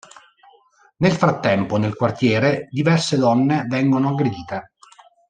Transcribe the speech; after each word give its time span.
Nel 0.97 1.11
frattempo, 1.11 1.77
nel 1.77 1.93
quartiere 1.93 2.67
diverse 2.71 3.17
donne 3.17 3.65
vengono 3.67 4.09
aggredite. 4.09 4.71